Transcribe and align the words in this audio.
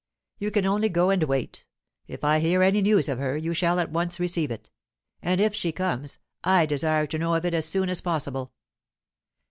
You 0.39 0.49
can 0.49 0.65
only 0.65 0.89
go 0.89 1.11
and 1.11 1.21
wait. 1.21 1.63
If 2.07 2.23
I 2.23 2.39
hear 2.39 2.63
any 2.63 2.81
news 2.81 3.07
of 3.07 3.19
her, 3.19 3.37
you 3.37 3.53
shall 3.53 3.79
at 3.79 3.91
once 3.91 4.19
receive 4.19 4.49
it. 4.49 4.71
And 5.21 5.39
if 5.39 5.53
she 5.53 5.71
comes, 5.71 6.17
I 6.43 6.65
desire 6.65 7.05
to 7.05 7.19
know 7.19 7.35
of 7.35 7.45
it 7.45 7.53
as 7.53 7.67
soon 7.67 7.87
as 7.87 8.01
possible." 8.01 8.51